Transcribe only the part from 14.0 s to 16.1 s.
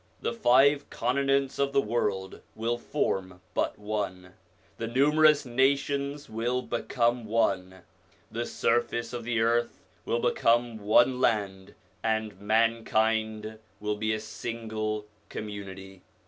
a single community.